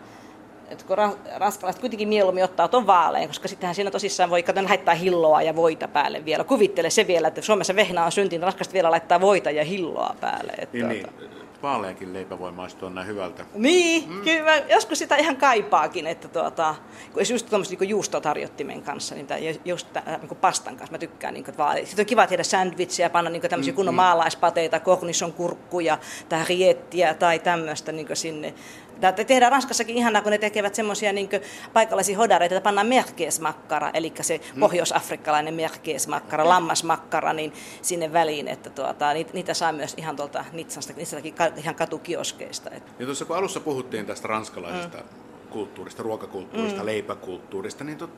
[0.71, 0.97] että kun
[1.35, 5.55] ranskalaiset kuitenkin mieluummin ottaa tuon vaaleen, koska sittenhän siinä tosissaan voi katsota, laittaa hilloa ja
[5.55, 6.43] voita päälle vielä.
[6.43, 10.15] Kuvittele se vielä, että Suomessa vehnä on synti, niin raskasta vielä laittaa voita ja hilloa
[10.21, 10.53] päälle.
[10.57, 11.21] Että niin, tuota...
[11.21, 13.45] niin vaaleankin leipä voi maistua näin hyvältä.
[13.53, 14.21] Niin, mm.
[14.21, 16.75] kyllä mä joskus sitä ihan kaipaakin, että tuota,
[17.13, 19.27] kun just tuommoista niin juustotarjottimen kanssa, niin
[19.65, 19.87] just
[20.21, 21.87] niin pastan kanssa mä tykkään niin vaaleita.
[21.87, 23.97] Sitten on kiva tehdä sandwichia, panna niin tämmöisiä mm, kunnon mm.
[23.97, 25.97] maalaispateita, kornison kurkkuja
[26.29, 28.53] tai riettiä tai tämmöistä niin sinne
[29.01, 31.29] Tätä tehdään Ranskassakin ihanaa, kun ne tekevät semmoisia niin
[31.73, 34.59] paikallisia hodareita, että pannaan merkeesmakkara, eli se hmm.
[34.59, 40.93] pohjois-afrikkalainen merkeesmakkara, lammasmakkara, niin sinne väliin, että tuota, niitä, niitä saa myös ihan tuolta Nitsasta,
[40.93, 42.69] niistäkin ihan katukioskeista.
[42.99, 45.03] Ja tuossa kun alussa puhuttiin tästä ranskalaisesta mm.
[45.49, 46.85] kulttuurista, ruokakulttuurista, mm.
[46.85, 48.11] leipäkulttuurista, niin tot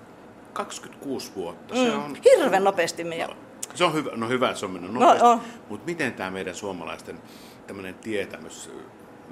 [0.54, 1.82] 26 vuotta, mm.
[1.82, 2.18] se on...
[2.26, 3.36] Hirveän nopeasti me no,
[3.74, 6.56] Se on hyvä, no hyvä, se on mennyt no, nopeasti, no, mutta miten tämä meidän
[6.56, 7.20] suomalaisten
[7.68, 8.70] tämmöinen tietämys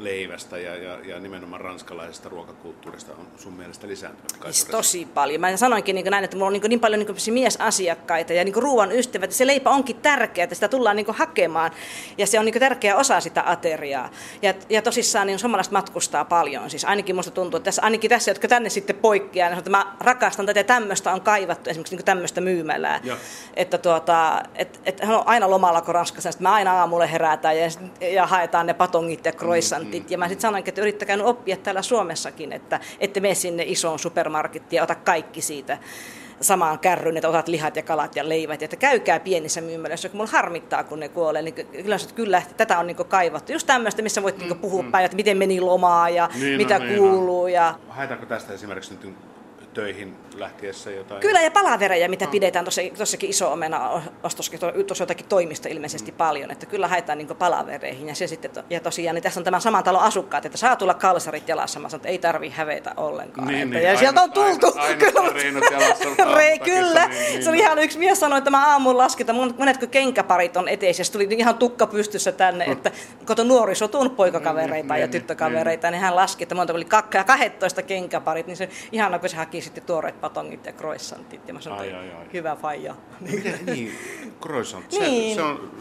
[0.04, 4.32] leivästä ja, ja, ja nimenomaan ranskalaisesta ruokakulttuurista on sun mielestä lisääntynyt?
[4.44, 5.42] Siis tosi paljon.
[5.42, 8.92] Mä sanoinkin niin näin, että mulla on niin, niin paljon niin miesasiakkaita ja niin ruoan
[8.92, 9.32] ystävät.
[9.32, 11.72] Se leipä onkin tärkeää, että sitä tullaan niin hakemaan
[12.18, 14.10] ja se on niin tärkeä osa sitä ateriaa.
[14.42, 16.70] Ja, ja tosissaan niin suomalaiset matkustaa paljon.
[16.70, 19.96] Siis ainakin musta tuntuu, että tässä, ainakin tässä, jotka tänne sitten poikkeaa, niin että mä
[20.00, 23.00] rakastan tätä tämmöistä on kaivattu, esimerkiksi niin tämmöistä myymälää.
[23.04, 23.18] Ja.
[23.54, 27.58] Että tuota, et, et, hän on aina lomalla kuin Ranskassa, että mä aina aamulle herätään
[27.58, 27.68] ja,
[28.12, 30.12] ja haetaan ne patongit ja croissant supermarketit.
[30.12, 34.00] Ja mä sitten sanoinkin, että yrittäkää nyt oppia täällä Suomessakin, että ette mene sinne isoon
[34.00, 35.78] supermarkettiin ja ota kaikki siitä
[36.42, 40.32] samaan kärryyn, että otat lihat ja kalat ja leivät, että käykää pienissä myymälöissä, kun mulla
[40.32, 43.52] harmittaa, kun ne kuolee, niin kyllä, kyllä tätä on niin kaivattu.
[43.52, 46.86] Just tämmöistä, missä voit niin puhua mm, päivät, miten meni lomaa ja niin, mitä no,
[46.98, 47.46] kuuluu.
[47.46, 47.76] Niin, ja...
[47.90, 49.16] Haetaanko tästä esimerkiksi nyt
[49.74, 51.22] töihin lähtiessä jotain?
[51.22, 52.32] Kyllä, ja palavereja, mitä no.
[52.32, 54.02] pidetään tuossakin iso omena
[54.88, 56.18] tuossa jotakin toimista ilmeisesti mm.
[56.18, 58.08] paljon, että kyllä haetaan niin palavereihin.
[58.08, 60.94] Ja, se sitten, ja tosiaan, niin tässä on tämän saman talon asukkaat, että saa tulla
[60.94, 63.48] kalsarit jalassa, mä sanon, että ei tarvi hävetä ollenkaan.
[63.48, 64.74] Niin, että, niin, ja aina, sieltä on tultu.
[64.76, 66.06] Aina, aina jalassa,
[66.36, 69.88] Re, kyllä, niin, niin, se oli ihan yksi mies sanoi, että mä aamun lasketa, monetkö
[69.88, 72.72] kenkäparit on eteisessä, tuli ihan tukka pystyssä tänne, mm.
[72.72, 72.92] että
[73.26, 77.82] koto nuoriso tuon poikakavereita niin, ja tyttökavereita, niin, niin hän laski, että monta oli 12
[77.82, 81.48] kenkäparit, niin se ihana, kun se haki sitten tuoreet patongit ja croissantit.
[81.48, 82.26] Ja mä sanoin, ai, ai, ai.
[82.34, 82.96] hyvä faija.
[83.20, 83.92] Miten, niin,
[84.42, 84.92] croissant.
[84.92, 85.36] niin.
[85.36, 85.72] se on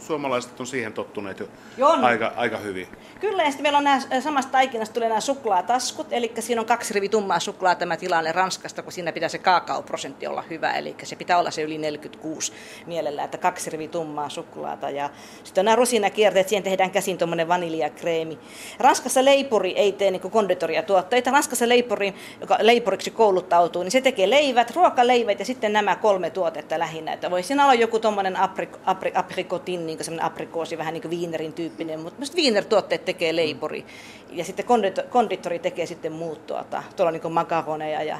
[0.00, 2.04] suomalaiset on siihen tottuneet jo Jon.
[2.04, 2.88] aika, aika hyvin.
[3.20, 6.94] Kyllä, ja sitten meillä on nämä, samasta taikinasta tulee nämä suklaataskut, eli siinä on kaksi
[6.94, 11.16] rivi tummaa suklaa tämä tilanne Ranskasta, kun siinä pitää se kaakaoprosentti olla hyvä, eli se
[11.16, 12.52] pitää olla se yli 46
[12.86, 14.90] mielellä, että kaksi rivi tummaa suklaata.
[14.90, 15.10] Ja
[15.44, 18.38] sitten on nämä rusinakierteet, siihen tehdään käsin tuommoinen vaniljakreemi.
[18.78, 21.30] Ranskassa leipuri ei tee niin konditoriatuotteita.
[21.30, 26.78] Ranskassa leipuri, joka leipuriksi kouluttautuu, niin se tekee leivät, ruokaleivät ja sitten nämä kolme tuotetta
[26.78, 27.12] lähinnä.
[27.12, 31.10] Että voi siinä olla joku tuommoinen aprik, aprik, aprikotin niin semmoinen aprikoosi, vähän niin kuin
[31.10, 33.86] viinerin tyyppinen, mutta myös viinertuotteet tekee leipuri.
[34.30, 34.66] Ja sitten
[35.10, 38.18] konditori tekee sitten muut tuota, tuolla niin makaroneja ja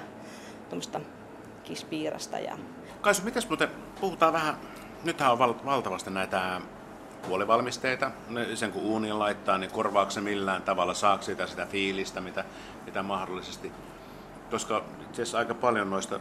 [0.69, 1.01] tuommoista
[1.65, 2.39] kispiirasta.
[2.39, 2.59] Ja...
[3.01, 3.69] Kaisu, mitäs muuten,
[4.01, 4.55] puhutaan vähän,
[5.05, 6.61] nythän on val- valtavasti näitä
[7.29, 8.11] puolivalmisteita,
[8.55, 12.45] sen kun uunin laittaa, niin korvaako se millään tavalla, saako sitä sitä fiilistä, mitä,
[12.87, 13.73] mitä mahdollisesti,
[14.51, 16.21] koska itse asiassa aika paljon noista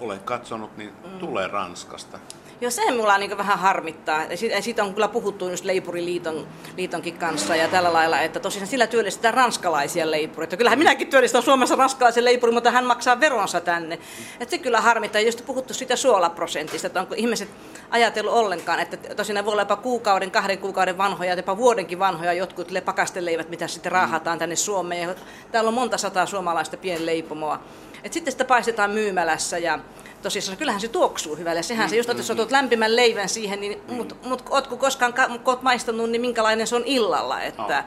[0.00, 1.18] olen katsonut, niin mm.
[1.18, 2.18] tulee Ranskasta.
[2.60, 4.22] Joo, se mulla niin vähän harmittaa.
[4.60, 9.34] Siitä on kyllä puhuttu just Leipuriliiton liitonkin kanssa ja tällä lailla, että tosiaan sillä työllistetään
[9.34, 10.56] ranskalaisia leipureita.
[10.56, 13.98] Kyllähän minäkin työllistän Suomessa ranskalaisen leipurin, mutta hän maksaa veronsa tänne.
[14.40, 15.20] Että se kyllä harmittaa.
[15.20, 17.48] Just puhuttu siitä suolaprosentista, että onko ihmiset
[17.90, 22.68] ajatellut ollenkaan, että tosiaan voi olla jopa kuukauden, kahden kuukauden vanhoja, jopa vuodenkin vanhoja jotkut
[22.84, 25.08] pakasteleivät, mitä sitten raahataan tänne Suomeen.
[25.08, 25.14] Ja
[25.52, 27.60] täällä on monta sataa suomalaista pienleipomoa.
[28.04, 29.78] Et sitten sitä paistetaan myymälässä ja
[30.22, 31.62] tosissaan kyllähän se tuoksuu hyvälle.
[31.62, 35.40] Sehän se just, että jos otat lämpimän leivän siihen, niin, mutta mut, ootko koskaan kun
[35.44, 37.40] oot maistanut, niin minkälainen se on illalla.
[37.40, 37.84] Että, oh.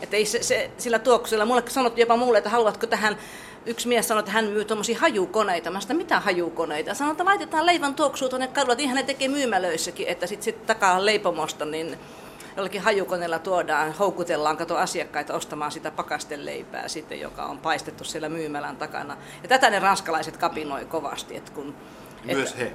[0.00, 3.18] että ei se, se, sillä tuoksulla, mulle sanottu jopa mulle, että haluatko tähän
[3.66, 5.70] yksi mies sanoi, että hän myy tuommoisia hajukoneita.
[5.70, 6.94] Mä sanoin, mitä hajukoneita?
[6.94, 10.66] Sanoin, että laitetaan leivän tuoksua tuonne kadulle, että ihan ne tekee myymälöissäkin, että sitten sit
[10.66, 11.98] takaa leipomosta, niin
[12.58, 18.76] jollakin hajukoneella tuodaan, houkutellaan kato asiakkaita ostamaan sitä pakasteleipää sitten, joka on paistettu siellä myymälän
[18.76, 19.16] takana.
[19.42, 21.36] Ja tätä ne ranskalaiset kapinoi kovasti.
[21.36, 21.74] Että kun,
[22.24, 22.72] Myös että, he.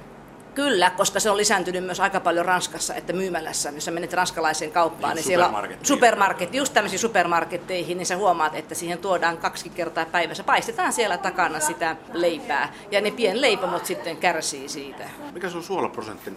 [0.54, 4.72] Kyllä, koska se on lisääntynyt myös aika paljon Ranskassa, että myymälässä, jos sä menet ranskalaiseen
[4.72, 9.38] kauppaan, niin, niin siellä on supermarketti, just tämmöisiin supermarketteihin, niin sä huomaat, että siihen tuodaan
[9.38, 10.44] kaksi kertaa päivässä.
[10.44, 15.04] Paistetaan siellä takana sitä leipää, ja ne pienleipomot sitten kärsii siitä.
[15.32, 16.32] Mikä se on suolaprosentti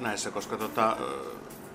[0.00, 0.96] näissä, koska tota,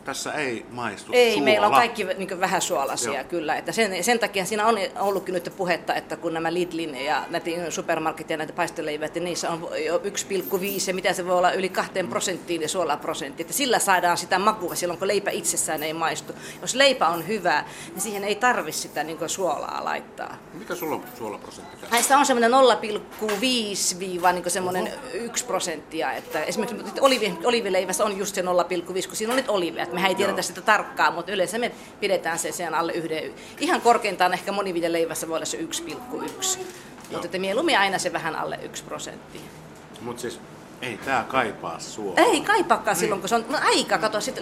[0.06, 1.46] tässä ei maistu Ei, suola.
[1.46, 3.24] meillä on kaikki niin vähän suolaisia Joo.
[3.24, 3.56] kyllä.
[3.56, 7.50] Että sen, sen takia siinä on ollutkin nyt puhetta, että kun nämä Lidlin ja näitä
[7.70, 10.04] supermarketit ja näitä paisteleivät, niin niissä on jo 1,5
[10.88, 13.44] ja mitä se voi olla yli 2 prosenttiin ja suolaprosentti.
[13.44, 16.34] Että sillä saadaan sitä makua silloin, kun leipä itsessään ei maistu.
[16.62, 20.38] Jos leipä on hyvä, niin siihen ei tarvi sitä niin suolaa laittaa.
[20.54, 21.86] Mikä sulla on suolaprosentti?
[21.92, 22.58] Näissä on semmoinen 0,5
[24.00, 26.12] niin semmoinen 1 prosenttia.
[26.12, 28.48] Että esimerkiksi olivi, olivileivässä on just se 0,5,
[28.88, 32.52] kun siinä on nyt olivia me ei tiedetä sitä tarkkaan, mutta yleensä me pidetään se
[32.52, 33.34] sen alle yhden.
[33.60, 36.60] Ihan korkeintaan ehkä moniviljaleivässä voi olla se 1,1.
[37.12, 39.42] Mutta että mieluummin aina se vähän alle 1 prosentti.
[40.02, 40.40] Mutta siis
[40.82, 42.14] ei tää kaipaa sua.
[42.18, 43.98] Ei kaipaakaan silloin, kun se on no, aika.
[43.98, 44.40] Kato, sit,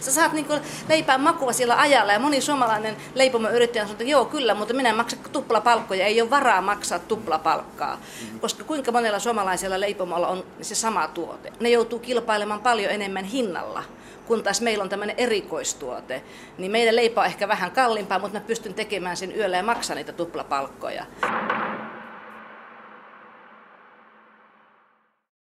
[0.00, 0.52] sä saat niinku
[0.88, 4.96] leipää makua siellä ajalla ja moni suomalainen leipomoyrittäjä sanoo, että joo kyllä, mutta minä en
[4.96, 7.96] maksa tuplapalkkoja, ei ole varaa maksaa tuplapalkkaa.
[7.96, 8.40] Mm-hmm.
[8.40, 11.52] Koska kuinka monella suomalaisella leipomolla on se sama tuote.
[11.60, 13.82] Ne joutuu kilpailemaan paljon enemmän hinnalla
[14.30, 16.22] kun taas meillä on tämmöinen erikoistuote,
[16.58, 19.96] niin meidän leipä on ehkä vähän kalliimpaa, mutta mä pystyn tekemään sen yöllä ja maksaa
[19.96, 21.06] niitä tuplapalkkoja.